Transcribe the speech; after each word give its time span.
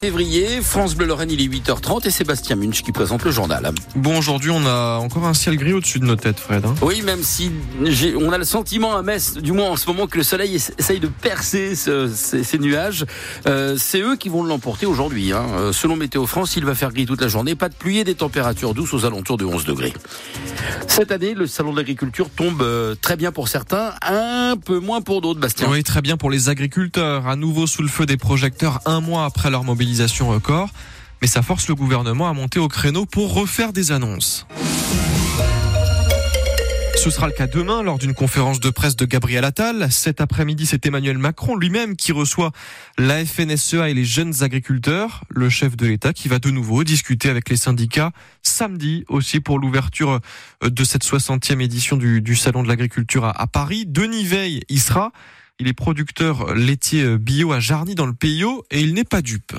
Février, 0.00 0.60
France 0.62 0.94
Bleu 0.94 1.06
Lorraine, 1.06 1.32
il 1.32 1.40
est 1.40 1.48
8h30 1.48 2.06
et 2.06 2.12
Sébastien 2.12 2.54
Munch 2.54 2.84
qui 2.84 2.92
présente 2.92 3.24
le 3.24 3.32
journal. 3.32 3.72
Bon, 3.96 4.16
aujourd'hui, 4.16 4.52
on 4.52 4.64
a 4.64 4.98
encore 4.98 5.26
un 5.26 5.34
ciel 5.34 5.56
gris 5.56 5.72
au-dessus 5.72 5.98
de 5.98 6.04
nos 6.04 6.14
têtes, 6.14 6.38
Fred. 6.38 6.64
Hein. 6.64 6.76
oui, 6.82 7.02
même 7.02 7.24
si 7.24 7.50
on 8.16 8.30
a 8.30 8.38
le 8.38 8.44
sentiment 8.44 8.94
à 8.94 9.02
Metz, 9.02 9.38
du 9.38 9.50
moins 9.50 9.70
en 9.70 9.76
ce 9.76 9.88
moment, 9.88 10.06
que 10.06 10.16
le 10.16 10.22
soleil 10.22 10.54
essaye 10.54 11.00
de 11.00 11.08
percer 11.08 11.74
ces, 11.74 12.58
nuages. 12.60 13.06
Euh, 13.48 13.74
c'est 13.76 14.00
eux 14.00 14.14
qui 14.14 14.28
vont 14.28 14.44
l'emporter 14.44 14.86
aujourd'hui. 14.86 15.32
Hein. 15.32 15.44
Euh, 15.56 15.72
selon 15.72 15.96
Météo 15.96 16.26
France, 16.26 16.54
il 16.54 16.64
va 16.64 16.76
faire 16.76 16.92
gris 16.92 17.04
toute 17.04 17.20
la 17.20 17.26
journée, 17.26 17.56
pas 17.56 17.68
de 17.68 17.74
pluie 17.74 17.98
et 17.98 18.04
des 18.04 18.14
températures 18.14 18.74
douces 18.74 18.94
aux 18.94 19.04
alentours 19.04 19.36
de 19.36 19.46
11 19.46 19.64
degrés. 19.64 19.92
Cette 20.86 21.10
année, 21.10 21.34
le 21.34 21.48
salon 21.48 21.72
de 21.72 21.76
l'agriculture 21.76 22.30
tombe 22.30 22.62
euh, 22.62 22.94
très 22.94 23.16
bien 23.16 23.32
pour 23.32 23.48
certains, 23.48 23.94
un 24.02 24.54
peu 24.64 24.78
moins 24.78 25.00
pour 25.00 25.22
d'autres, 25.22 25.40
Bastien. 25.40 25.68
Oui, 25.68 25.82
très 25.82 26.02
bien 26.02 26.16
pour 26.16 26.30
les 26.30 26.48
agriculteurs, 26.48 27.26
à 27.26 27.34
nouveau 27.34 27.66
sous 27.66 27.82
le 27.82 27.88
feu 27.88 28.06
des 28.06 28.16
projecteurs 28.16 28.78
un 28.86 29.00
mois 29.00 29.24
après 29.24 29.50
leur 29.50 29.64
mobilisation 29.64 29.87
record, 30.20 30.70
mais 31.20 31.28
ça 31.28 31.42
force 31.42 31.68
le 31.68 31.74
gouvernement 31.74 32.28
à 32.28 32.32
monter 32.32 32.58
au 32.58 32.68
créneau 32.68 33.06
pour 33.06 33.34
refaire 33.34 33.72
des 33.72 33.92
annonces. 33.92 34.46
Ce 36.98 37.10
sera 37.10 37.28
le 37.28 37.32
cas 37.32 37.46
demain 37.46 37.84
lors 37.84 37.96
d'une 37.96 38.12
conférence 38.12 38.58
de 38.58 38.70
presse 38.70 38.96
de 38.96 39.04
Gabriel 39.04 39.44
Attal. 39.44 39.86
Cet 39.90 40.20
après-midi, 40.20 40.66
c'est 40.66 40.84
Emmanuel 40.84 41.16
Macron 41.16 41.54
lui-même 41.54 41.94
qui 41.94 42.10
reçoit 42.10 42.50
la 42.98 43.24
FNSEA 43.24 43.88
et 43.88 43.94
les 43.94 44.04
jeunes 44.04 44.42
agriculteurs, 44.42 45.22
le 45.30 45.48
chef 45.48 45.76
de 45.76 45.86
l'État 45.86 46.12
qui 46.12 46.26
va 46.26 46.40
de 46.40 46.50
nouveau 46.50 46.82
discuter 46.82 47.30
avec 47.30 47.50
les 47.50 47.56
syndicats 47.56 48.10
samedi 48.42 49.04
aussi 49.08 49.38
pour 49.38 49.60
l'ouverture 49.60 50.18
de 50.60 50.84
cette 50.84 51.04
60e 51.04 51.60
édition 51.60 51.96
du, 51.96 52.34
Salon 52.34 52.64
de 52.64 52.68
l'agriculture 52.68 53.24
à, 53.24 53.46
Paris. 53.46 53.84
Denis 53.86 54.24
Veil 54.24 54.62
y 54.68 54.78
sera. 54.78 55.12
Il 55.60 55.68
est 55.68 55.74
producteur 55.74 56.52
laitier 56.54 57.16
bio 57.16 57.52
à 57.52 57.60
Jarny 57.60 57.94
dans 57.94 58.06
le 58.06 58.12
Pays 58.12 58.44
et 58.70 58.80
il 58.80 58.92
n'est 58.94 59.04
pas 59.04 59.22
dupe. 59.22 59.54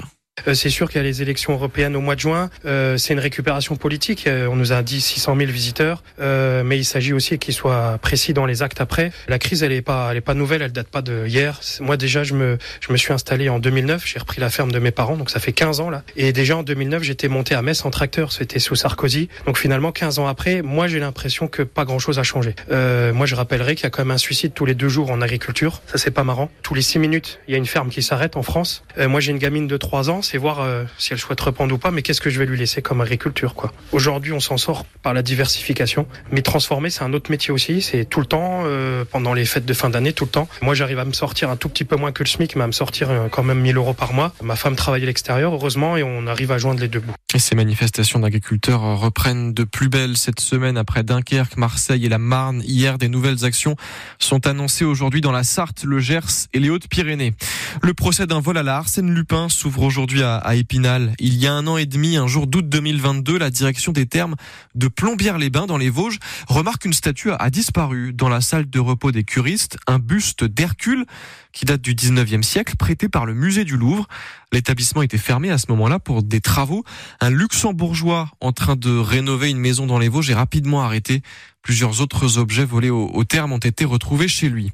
Euh, 0.47 0.53
c'est 0.53 0.69
sûr 0.69 0.87
qu'il 0.89 0.97
y 0.97 0.99
a 0.99 1.03
les 1.03 1.21
élections 1.21 1.53
européennes 1.53 1.95
au 1.95 2.01
mois 2.01 2.15
de 2.15 2.19
juin. 2.19 2.49
Euh, 2.65 2.97
c'est 2.97 3.13
une 3.13 3.19
récupération 3.19 3.75
politique. 3.75 4.27
Euh, 4.27 4.47
on 4.47 4.55
nous 4.55 4.73
a 4.73 4.81
dit 4.81 5.01
600 5.01 5.35
000 5.37 5.51
visiteurs, 5.51 6.03
mais 6.19 6.77
il 6.77 6.85
s'agit 6.85 7.13
aussi 7.13 7.37
qu'ils 7.39 7.53
soient 7.53 7.97
précis 8.01 8.33
dans 8.33 8.45
les 8.45 8.61
actes 8.61 8.81
après. 8.81 9.11
La 9.27 9.39
crise, 9.39 9.63
elle 9.63 9.71
est 9.71 9.81
pas, 9.81 10.09
elle 10.11 10.17
est 10.17 10.21
pas 10.21 10.33
nouvelle, 10.33 10.61
elle 10.61 10.71
date 10.71 10.87
pas 10.87 11.01
de 11.01 11.25
hier. 11.27 11.59
Moi 11.79 11.97
déjà, 11.97 12.23
je 12.23 12.33
me, 12.33 12.57
je 12.81 12.91
me 12.91 12.97
suis 12.97 13.13
installé 13.13 13.49
en 13.49 13.59
2009. 13.59 14.05
J'ai 14.05 14.19
repris 14.19 14.41
la 14.41 14.49
ferme 14.49 14.71
de 14.71 14.79
mes 14.79 14.91
parents, 14.91 15.17
donc 15.17 15.29
ça 15.29 15.39
fait 15.39 15.53
15 15.53 15.79
ans 15.79 15.89
là. 15.89 16.03
Et 16.15 16.33
déjà 16.33 16.57
en 16.57 16.63
2009, 16.63 17.03
j'étais 17.03 17.27
monté 17.27 17.55
à 17.55 17.61
Metz 17.61 17.85
en 17.85 17.89
tracteur. 17.89 18.31
C'était 18.31 18.59
sous 18.59 18.75
Sarkozy. 18.75 19.29
Donc 19.45 19.57
finalement, 19.57 19.91
15 19.91 20.19
ans 20.19 20.27
après, 20.27 20.61
moi 20.61 20.87
j'ai 20.87 20.99
l'impression 20.99 21.47
que 21.47 21.63
pas 21.63 21.85
grand 21.85 21.99
chose 21.99 22.19
a 22.19 22.23
changé. 22.23 22.55
moi, 22.69 23.25
je 23.25 23.35
rappellerai 23.35 23.75
qu'il 23.75 23.83
y 23.83 23.87
a 23.87 23.89
quand 23.89 24.03
même 24.03 24.11
un 24.11 24.17
suicide 24.17 24.53
tous 24.53 24.65
les 24.65 24.75
deux 24.75 24.89
jours 24.89 25.11
en 25.11 25.21
agriculture. 25.21 25.81
Ça 25.87 25.97
c'est 25.97 26.11
pas 26.11 26.23
marrant. 26.23 26.49
Tous 26.63 26.73
les 26.73 26.81
6 26.81 26.99
minutes, 26.99 27.39
il 27.47 27.51
y 27.51 27.55
a 27.55 27.57
une 27.57 27.65
ferme 27.65 27.89
qui 27.89 28.01
s'arrête 28.01 28.37
en 28.37 28.43
France. 28.43 28.83
moi, 28.97 29.19
j'ai 29.19 29.31
une 29.31 29.37
gamine 29.37 29.67
de 29.67 29.77
3 29.77 30.09
ans 30.09 30.21
c'est 30.29 30.37
voir 30.37 30.61
euh, 30.61 30.83
si 30.99 31.11
elle 31.11 31.17
souhaite 31.17 31.41
reprendre 31.41 31.73
ou 31.73 31.79
pas, 31.79 31.89
mais 31.89 32.03
qu'est-ce 32.03 32.21
que 32.21 32.29
je 32.29 32.37
vais 32.37 32.45
lui 32.45 32.57
laisser 32.57 32.83
comme 32.83 33.01
agriculture, 33.01 33.55
quoi? 33.55 33.71
Aujourd'hui, 33.91 34.31
on 34.31 34.39
s'en 34.39 34.57
sort 34.57 34.85
par 35.01 35.15
la 35.15 35.23
diversification, 35.23 36.05
mais 36.31 36.43
transformer, 36.43 36.91
c'est 36.91 37.03
un 37.03 37.13
autre 37.13 37.31
métier 37.31 37.51
aussi. 37.51 37.81
C'est 37.81 38.05
tout 38.05 38.19
le 38.19 38.27
temps, 38.27 38.61
euh, 38.65 39.05
pendant 39.09 39.33
les 39.33 39.45
fêtes 39.45 39.65
de 39.65 39.73
fin 39.73 39.89
d'année, 39.89 40.13
tout 40.13 40.25
le 40.25 40.29
temps. 40.29 40.47
Moi, 40.61 40.75
j'arrive 40.75 40.99
à 40.99 41.05
me 41.05 41.13
sortir 41.13 41.49
un 41.49 41.55
tout 41.55 41.67
petit 41.67 41.83
peu 41.83 41.95
moins 41.95 42.11
que 42.11 42.21
le 42.21 42.29
SMIC, 42.29 42.55
mais 42.55 42.63
à 42.63 42.67
me 42.67 42.73
sortir 42.73 43.09
euh, 43.09 43.27
quand 43.27 43.41
même 43.41 43.59
1000 43.59 43.77
euros 43.77 43.93
par 43.93 44.13
mois. 44.13 44.31
Ma 44.43 44.55
femme 44.55 44.75
travaille 44.75 45.01
à 45.01 45.07
l'extérieur, 45.07 45.51
heureusement, 45.51 45.97
et 45.97 46.03
on 46.03 46.27
arrive 46.27 46.51
à 46.51 46.59
joindre 46.59 46.79
les 46.79 46.89
deux 46.89 46.99
bouts. 46.99 47.18
Et 47.35 47.37
ces 47.37 47.53
manifestations 47.53 48.17
d'agriculteurs 48.17 48.81
reprennent 48.81 49.53
de 49.53 49.63
plus 49.63 49.87
belle 49.87 50.17
cette 50.17 50.39
semaine 50.39 50.77
après 50.77 51.03
Dunkerque, 51.03 51.57
Marseille 51.57 52.03
et 52.07 52.09
la 52.09 52.17
Marne. 52.17 52.63
Hier, 52.65 52.97
des 52.97 53.07
nouvelles 53.07 53.45
actions 53.45 53.75
sont 54.17 54.47
annoncées 54.47 54.83
aujourd'hui 54.83 55.21
dans 55.21 55.31
la 55.31 55.43
Sarthe, 55.43 55.83
le 55.83 55.99
Gers 55.99 56.47
et 56.53 56.59
les 56.59 56.71
Hautes-Pyrénées. 56.71 57.35
Le 57.83 57.93
procès 57.93 58.25
d'un 58.25 58.39
vol 58.39 58.57
à 58.57 58.63
la 58.63 58.77
Arsène 58.77 59.13
Lupin 59.13 59.47
s'ouvre 59.47 59.83
aujourd'hui 59.83 60.23
à, 60.23 60.55
Épinal. 60.55 61.13
Il 61.19 61.35
y 61.35 61.45
a 61.45 61.53
un 61.53 61.67
an 61.67 61.77
et 61.77 61.85
demi, 61.85 62.17
un 62.17 62.25
jour 62.25 62.47
d'août 62.47 62.67
2022, 62.67 63.37
la 63.37 63.51
direction 63.51 63.91
des 63.91 64.07
termes 64.07 64.35
de 64.73 64.87
Plombières-les-Bains 64.87 65.67
dans 65.67 65.77
les 65.77 65.91
Vosges 65.91 66.17
remarque 66.47 66.85
une 66.85 66.93
statue 66.93 67.29
a 67.31 67.49
disparu 67.51 68.11
dans 68.11 68.29
la 68.29 68.41
salle 68.41 68.67
de 68.67 68.79
repos 68.79 69.11
des 69.11 69.23
curistes, 69.23 69.77
un 69.85 69.99
buste 69.99 70.45
d'Hercule 70.45 71.05
qui 71.51 71.65
date 71.65 71.81
du 71.81 71.93
19e 71.93 72.43
siècle, 72.43 72.75
prêté 72.75 73.09
par 73.09 73.25
le 73.25 73.33
musée 73.33 73.65
du 73.65 73.77
Louvre. 73.77 74.07
L'établissement 74.51 75.03
était 75.03 75.19
fermé 75.19 75.51
à 75.51 75.59
ce 75.59 75.65
moment-là 75.69 75.99
pour 75.99 76.23
des 76.23 76.41
travaux. 76.41 76.83
Un 77.21 77.29
luxembourgeois 77.29 78.31
en 78.41 78.51
train 78.51 78.75
de 78.75 78.97
rénover 78.97 79.49
une 79.49 79.59
maison 79.59 79.85
dans 79.85 79.99
les 79.99 80.09
Vosges 80.09 80.31
est 80.31 80.35
rapidement 80.35 80.81
arrêté. 80.81 81.21
Plusieurs 81.61 82.01
autres 82.01 82.39
objets 82.39 82.65
volés 82.65 82.89
au, 82.89 83.23
terme 83.25 83.51
ont 83.51 83.59
été 83.59 83.85
retrouvés 83.85 84.27
chez 84.27 84.49
lui. 84.49 84.71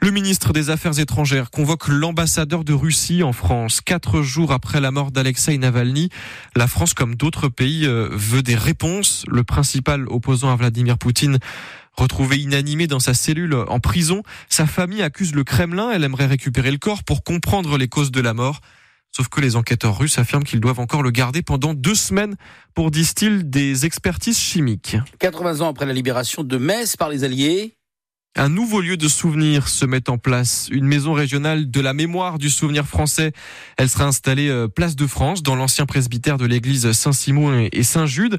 Le 0.00 0.10
ministre 0.12 0.52
des 0.52 0.70
Affaires 0.70 0.98
étrangères 1.00 1.50
convoque 1.50 1.88
l'ambassadeur 1.88 2.62
de 2.62 2.72
Russie 2.72 3.24
en 3.24 3.32
France. 3.32 3.80
Quatre 3.80 4.22
jours 4.22 4.52
après 4.52 4.80
la 4.80 4.92
mort 4.92 5.10
d'Alexei 5.10 5.58
Navalny, 5.58 6.10
la 6.54 6.68
France, 6.68 6.94
comme 6.94 7.16
d'autres 7.16 7.48
pays, 7.48 7.86
euh, 7.86 8.08
veut 8.12 8.42
des 8.42 8.54
réponses. 8.54 9.24
Le 9.28 9.42
principal 9.42 10.06
opposant 10.08 10.52
à 10.52 10.56
Vladimir 10.56 10.98
Poutine 10.98 11.38
Retrouvé 11.96 12.36
inanimé 12.36 12.86
dans 12.86 13.00
sa 13.00 13.14
cellule 13.14 13.54
en 13.68 13.80
prison, 13.80 14.22
sa 14.50 14.66
famille 14.66 15.02
accuse 15.02 15.34
le 15.34 15.44
Kremlin. 15.44 15.90
Elle 15.92 16.04
aimerait 16.04 16.26
récupérer 16.26 16.70
le 16.70 16.76
corps 16.76 17.02
pour 17.02 17.24
comprendre 17.24 17.78
les 17.78 17.88
causes 17.88 18.10
de 18.10 18.20
la 18.20 18.34
mort. 18.34 18.60
Sauf 19.16 19.30
que 19.30 19.40
les 19.40 19.56
enquêteurs 19.56 19.96
russes 19.96 20.18
affirment 20.18 20.44
qu'ils 20.44 20.60
doivent 20.60 20.78
encore 20.78 21.02
le 21.02 21.10
garder 21.10 21.40
pendant 21.40 21.72
deux 21.72 21.94
semaines 21.94 22.36
pour, 22.74 22.90
disent-ils, 22.90 23.48
des 23.48 23.86
expertises 23.86 24.38
chimiques. 24.38 24.98
80 25.20 25.62
ans 25.62 25.70
après 25.70 25.86
la 25.86 25.94
libération 25.94 26.44
de 26.44 26.58
Metz 26.58 26.96
par 26.96 27.08
les 27.08 27.24
Alliés, 27.24 27.75
un 28.36 28.48
nouveau 28.50 28.80
lieu 28.80 28.96
de 28.96 29.08
souvenir 29.08 29.68
se 29.68 29.86
met 29.86 30.10
en 30.10 30.18
place, 30.18 30.68
une 30.70 30.84
maison 30.84 31.14
régionale 31.14 31.70
de 31.70 31.80
la 31.80 31.94
mémoire 31.94 32.38
du 32.38 32.50
souvenir 32.50 32.86
français. 32.86 33.32
Elle 33.78 33.88
sera 33.88 34.04
installée 34.04 34.48
euh, 34.48 34.68
place 34.68 34.94
de 34.94 35.06
France 35.06 35.42
dans 35.42 35.56
l'ancien 35.56 35.86
presbytère 35.86 36.36
de 36.36 36.44
l'église 36.44 36.92
Saint-Simon 36.92 37.68
et 37.72 37.82
Saint-Jude. 37.82 38.38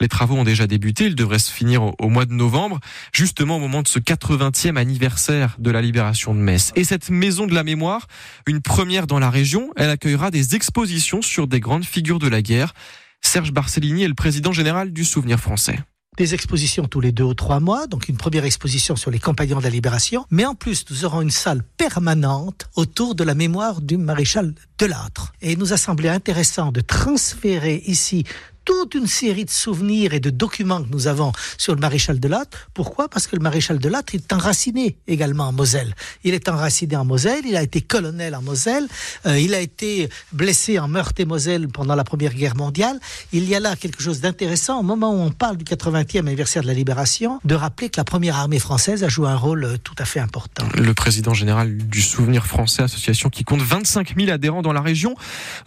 Les 0.00 0.08
travaux 0.08 0.34
ont 0.34 0.44
déjà 0.44 0.66
débuté, 0.66 1.04
ils 1.04 1.14
devraient 1.14 1.38
se 1.38 1.52
finir 1.52 1.92
au 1.98 2.08
mois 2.08 2.24
de 2.24 2.32
novembre, 2.32 2.80
justement 3.12 3.58
au 3.58 3.60
moment 3.60 3.82
de 3.82 3.88
ce 3.88 3.98
80e 3.98 4.76
anniversaire 4.76 5.56
de 5.58 5.70
la 5.70 5.82
libération 5.82 6.34
de 6.34 6.40
Metz. 6.40 6.72
Et 6.74 6.84
cette 6.84 7.10
maison 7.10 7.46
de 7.46 7.54
la 7.54 7.62
mémoire, 7.62 8.08
une 8.46 8.60
première 8.60 9.06
dans 9.06 9.18
la 9.18 9.30
région, 9.30 9.70
elle 9.76 9.90
accueillera 9.90 10.30
des 10.30 10.56
expositions 10.56 11.22
sur 11.22 11.46
des 11.46 11.60
grandes 11.60 11.84
figures 11.84 12.18
de 12.18 12.28
la 12.28 12.42
guerre. 12.42 12.74
Serge 13.20 13.52
Barcellini 13.52 14.02
est 14.02 14.08
le 14.08 14.14
président 14.14 14.52
général 14.52 14.92
du 14.92 15.04
Souvenir 15.04 15.38
français 15.38 15.78
des 16.16 16.34
expositions 16.34 16.86
tous 16.86 17.00
les 17.00 17.12
deux 17.12 17.24
ou 17.24 17.34
trois 17.34 17.60
mois, 17.60 17.86
donc 17.86 18.08
une 18.08 18.16
première 18.16 18.44
exposition 18.44 18.96
sur 18.96 19.10
les 19.10 19.18
compagnons 19.18 19.58
de 19.58 19.64
la 19.64 19.70
libération, 19.70 20.26
mais 20.30 20.44
en 20.44 20.54
plus 20.54 20.84
nous 20.90 21.04
aurons 21.04 21.22
une 21.22 21.30
salle 21.30 21.62
permanente 21.76 22.66
autour 22.76 23.14
de 23.14 23.24
la 23.24 23.34
mémoire 23.34 23.80
du 23.80 23.96
maréchal 23.96 24.54
Delattre. 24.78 25.32
Et 25.42 25.52
il 25.52 25.58
nous 25.58 25.72
a 25.72 25.76
semblé 25.76 26.08
intéressant 26.08 26.72
de 26.72 26.80
transférer 26.80 27.82
ici 27.86 28.24
toute 28.64 28.94
une 28.94 29.06
série 29.06 29.44
de 29.44 29.50
souvenirs 29.50 30.14
et 30.14 30.20
de 30.20 30.30
documents 30.30 30.82
que 30.82 30.88
nous 30.90 31.06
avons 31.06 31.32
sur 31.58 31.74
le 31.74 31.80
maréchal 31.80 32.20
de 32.20 32.28
Lattre. 32.28 32.68
Pourquoi? 32.74 33.08
Parce 33.08 33.26
que 33.26 33.36
le 33.36 33.42
maréchal 33.42 33.78
de 33.78 33.88
Lattre 33.88 34.14
est 34.14 34.32
enraciné 34.32 34.96
également 35.06 35.48
en 35.48 35.52
Moselle. 35.52 35.94
Il 36.24 36.34
est 36.34 36.48
enraciné 36.48 36.96
en 36.96 37.04
Moselle, 37.04 37.42
il 37.44 37.56
a 37.56 37.62
été 37.62 37.80
colonel 37.80 38.34
en 38.34 38.42
Moselle, 38.42 38.86
euh, 39.26 39.38
il 39.38 39.54
a 39.54 39.60
été 39.60 40.08
blessé 40.32 40.78
en 40.78 40.88
Meurthe-et-Moselle 40.88 41.68
pendant 41.68 41.94
la 41.94 42.04
Première 42.04 42.34
Guerre 42.34 42.56
mondiale. 42.56 42.98
Il 43.32 43.44
y 43.44 43.54
a 43.54 43.60
là 43.60 43.76
quelque 43.76 44.02
chose 44.02 44.20
d'intéressant 44.20 44.80
au 44.80 44.82
moment 44.82 45.12
où 45.12 45.18
on 45.18 45.30
parle 45.30 45.56
du 45.56 45.64
80e 45.64 46.20
anniversaire 46.20 46.62
de 46.62 46.66
la 46.66 46.74
Libération, 46.74 47.40
de 47.44 47.54
rappeler 47.54 47.90
que 47.90 48.00
la 48.00 48.04
Première 48.04 48.36
Armée 48.36 48.58
française 48.58 49.04
a 49.04 49.08
joué 49.08 49.28
un 49.28 49.36
rôle 49.36 49.64
euh, 49.64 49.76
tout 49.76 49.94
à 49.98 50.04
fait 50.04 50.20
important. 50.20 50.66
Le 50.74 50.94
président 50.94 51.34
général 51.34 51.76
du 51.76 52.02
Souvenir 52.02 52.46
français, 52.46 52.82
association 52.82 53.28
qui 53.28 53.44
compte 53.44 53.60
25 53.62 54.14
000 54.16 54.30
adhérents 54.30 54.62
dans 54.62 54.72
la 54.72 54.80
région, 54.80 55.14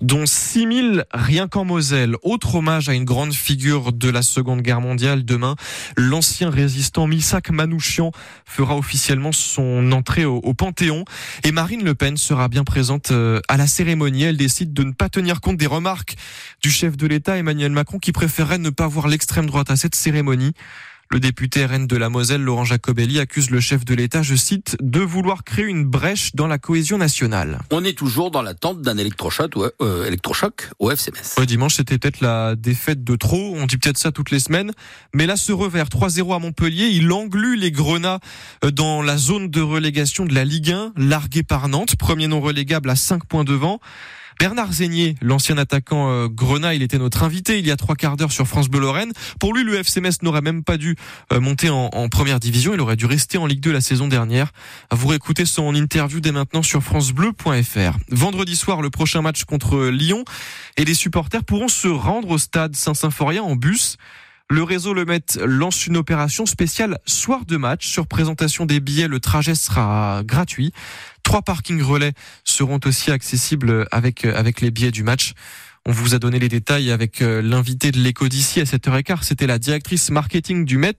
dont 0.02 0.26
6 0.26 0.60
000 0.60 1.04
rien 1.12 1.48
qu'en 1.48 1.66
Moselle. 1.66 2.16
Autre 2.24 2.56
hommage 2.56 2.87
à 2.90 2.94
une 2.94 3.06
grande 3.06 3.34
figure 3.34 3.94
de 3.94 4.10
la 4.10 4.22
Seconde 4.22 4.62
Guerre 4.62 4.82
mondiale. 4.82 5.26
Demain, 5.26 5.56
l'ancien 5.96 6.50
résistant 6.50 7.08
Misak 7.08 7.50
Manouchian 7.50 8.12
fera 8.46 8.76
officiellement 8.76 9.32
son 9.32 9.92
entrée 9.92 10.26
au, 10.26 10.54
Panthéon. 10.54 11.06
Et 11.44 11.52
Marine 11.52 11.84
Le 11.84 11.96
Pen 11.96 12.18
sera 12.18 12.48
bien 12.48 12.64
présente 12.64 13.12
euh, 13.12 13.40
à 13.48 13.58
la 13.58 13.68
cérémonie. 13.68 14.24
Elle 14.24 14.38
décide 14.38 14.74
de 14.74 14.84
ne 14.84 14.92
pas 14.92 15.10
tenir 15.10 15.42
compte 15.42 15.58
des 15.58 15.68
remarques 15.68 16.16
du 16.62 16.72
chef 16.72 16.98
de 16.98 17.08
l'État, 17.08 17.38
Emmanuel 17.38 17.72
Macron, 17.72 18.00
qui 18.00 18.12
préférait 18.12 18.58
ne 18.58 18.70
pas 18.70 18.88
voir 18.88 19.08
l'extrême 19.08 19.46
droite 19.46 19.70
à 19.70 19.76
cette 19.76 19.96
cérémonie. 19.96 20.54
Le 21.10 21.22
député 21.22 21.66
RN 21.66 21.88
de 21.88 21.96
la 21.96 22.10
Moselle, 22.10 22.42
Laurent 22.42 22.66
Jacobelli, 22.66 23.20
accuse 23.20 23.50
le 23.50 23.62
chef 23.62 23.86
de 23.86 23.96
l'État, 23.96 24.24
je 24.24 24.36
cite, 24.36 24.76
de 24.82 25.00
vouloir 25.00 25.46
créer 25.46 25.66
une 25.66 25.86
brèche 25.86 26.36
dans 26.36 26.48
la 26.48 26.58
cohésion 26.58 26.98
nationale. 26.98 27.60
On 27.72 27.86
est 27.86 27.98
toujours 27.98 28.30
dans 28.30 28.42
l'attente 28.42 28.82
d'un 28.82 28.98
électrochoc, 28.98 29.54
euh, 29.82 30.06
électrochoc 30.06 30.70
au 30.80 30.92
FCMS. 30.92 31.46
dimanche, 31.46 31.76
c'était 31.76 31.98
peut-être 31.98 32.20
la 32.20 32.56
défaite 32.58 33.06
de 33.06 33.16
trop. 33.16 33.56
On 33.56 33.68
dit 33.68 33.78
peut-être 33.78 33.98
ça 33.98 34.12
toutes 34.12 34.32
les 34.32 34.40
semaines. 34.40 34.74
Mais 35.14 35.26
là, 35.26 35.38
ce 35.38 35.54
revers 35.54 35.88
3-0 35.88 36.36
à 36.36 36.40
Montpellier, 36.40 36.88
il 36.88 37.10
englue 37.14 37.56
les 37.56 37.72
Grenats 37.72 38.20
euh, 38.66 38.72
dans 38.72 39.02
la 39.02 39.18
zone 39.18 39.50
de 39.50 39.62
relégation 39.62 40.26
de 40.26 40.36
la 40.36 40.44
Ligue 40.44 40.72
1, 40.72 40.92
largué 40.98 41.42
par 41.42 41.70
Nantes, 41.70 41.96
premier 41.96 42.28
non 42.28 42.42
relégable 42.42 42.90
à 42.90 42.98
5 42.98 43.26
points 43.26 43.46
devant. 43.46 43.80
Bernard 44.40 44.72
Zégnier, 44.72 45.16
l'ancien 45.22 45.58
attaquant 45.58 46.12
euh, 46.12 46.28
Grenat, 46.28 46.76
il 46.76 46.84
était 46.84 47.00
notre 47.00 47.24
invité 47.24 47.58
il 47.58 47.66
y 47.66 47.72
a 47.72 47.76
trois 47.76 47.96
quarts 47.96 48.18
d'heure 48.18 48.32
sur 48.32 48.48
France 48.48 48.70
Bleu 48.70 48.80
Lorraine. 48.80 49.12
Pour 49.40 49.54
lui, 49.54 49.64
le 49.64 49.76
FC 49.76 50.00
Metz 50.00 50.22
n'aurait 50.22 50.42
même 50.42 50.64
pas 50.64 50.78
dû 50.78 50.96
euh, 51.34 51.40
monter 51.40 51.70
en, 51.70 51.90
première 52.10 52.40
division, 52.40 52.74
il 52.74 52.80
aurait 52.80 52.96
dû 52.96 53.06
rester 53.06 53.38
en 53.38 53.46
Ligue 53.46 53.60
2 53.60 53.72
la 53.72 53.82
saison 53.82 54.08
dernière. 54.08 54.52
Vous 54.92 55.08
réécoutez 55.08 55.46
son 55.46 55.74
interview 55.74 56.20
dès 56.20 56.32
maintenant 56.32 56.62
sur 56.62 56.84
francebleu.fr. 56.84 57.98
Vendredi 58.10 58.56
soir, 58.56 58.82
le 58.82 58.90
prochain 58.90 59.22
match 59.22 59.44
contre 59.44 59.88
Lyon 59.88 60.24
et 60.78 60.86
les 60.86 60.94
supporters 60.94 61.44
pourront 61.44 61.68
se 61.68 61.88
rendre 61.88 62.30
au 62.30 62.38
stade 62.38 62.76
Saint-Symphorien 62.76 63.42
en 63.42 63.56
bus. 63.56 63.98
Le 64.50 64.64
réseau 64.64 64.94
Le 64.94 65.04
Met 65.04 65.22
lance 65.44 65.88
une 65.88 65.98
opération 65.98 66.46
spéciale 66.46 67.00
soir 67.06 67.44
de 67.46 67.58
match. 67.58 67.86
Sur 67.86 68.08
présentation 68.08 68.66
des 68.66 68.80
billets, 68.80 69.10
le 69.10 69.20
trajet 69.20 69.56
sera 69.56 70.22
gratuit. 70.24 70.72
Trois 71.22 71.42
parkings 71.42 71.82
relais 71.82 72.14
seront 72.46 72.80
aussi 72.86 73.12
accessibles 73.12 73.88
avec, 73.92 74.24
avec 74.24 74.62
les 74.62 74.72
billets 74.72 74.92
du 74.92 75.04
match. 75.04 75.34
On 75.86 75.92
vous 75.92 76.16
a 76.16 76.20
donné 76.20 76.40
les 76.40 76.50
détails 76.50 76.92
avec 76.92 77.22
euh, 77.22 77.42
l'invité 77.42 77.92
de 77.92 78.00
l'écho 78.00 78.28
d'ici 78.28 78.60
à 78.60 78.64
7h15. 78.64 79.24
C'était 79.24 79.48
la 79.48 79.60
directrice 79.60 80.12
marketing 80.12 80.66
du 80.66 80.78
Met. 80.78 80.98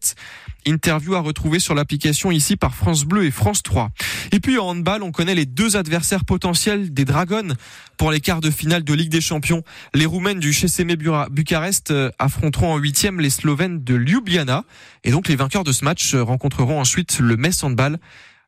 Interview 0.66 1.14
à 1.14 1.20
retrouver 1.20 1.58
sur 1.58 1.74
l'application 1.74 2.30
ici 2.30 2.56
par 2.56 2.74
France 2.74 3.04
Bleu 3.04 3.24
et 3.24 3.30
France 3.30 3.62
3. 3.62 3.90
Et 4.32 4.40
puis 4.40 4.58
en 4.58 4.68
handball, 4.68 5.02
on 5.02 5.10
connaît 5.10 5.34
les 5.34 5.46
deux 5.46 5.76
adversaires 5.76 6.24
potentiels 6.24 6.92
des 6.92 7.04
Dragons 7.04 7.54
pour 7.96 8.10
les 8.10 8.20
quarts 8.20 8.40
de 8.40 8.50
finale 8.50 8.84
de 8.84 8.94
Ligue 8.94 9.10
des 9.10 9.20
Champions. 9.20 9.62
Les 9.94 10.06
Roumaines 10.06 10.40
du 10.40 10.52
CSM 10.52 10.94
Bucarest 11.30 11.90
euh, 11.90 12.10
affronteront 12.18 12.74
en 12.74 12.76
huitième 12.76 13.20
les 13.20 13.30
Slovènes 13.30 13.82
de 13.82 13.94
Ljubljana. 13.94 14.64
Et 15.04 15.10
donc 15.10 15.28
les 15.28 15.36
vainqueurs 15.36 15.64
de 15.64 15.72
ce 15.72 15.84
match 15.84 16.14
euh, 16.14 16.22
rencontreront 16.22 16.80
ensuite 16.80 17.20
le 17.20 17.36
Metz 17.36 17.62
Handball. 17.62 17.98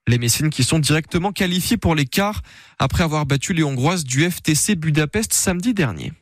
Les 0.06 0.18
Messines 0.18 0.50
qui 0.50 0.64
sont 0.64 0.78
directement 0.78 1.32
qualifiés 1.32 1.76
pour 1.76 1.94
les 1.94 2.06
quarts 2.06 2.42
après 2.78 3.04
avoir 3.04 3.26
battu 3.26 3.52
les 3.52 3.62
Hongroises 3.62 4.04
du 4.04 4.28
FTC 4.28 4.74
Budapest 4.74 5.32
samedi 5.32 5.74
dernier. 5.74 6.12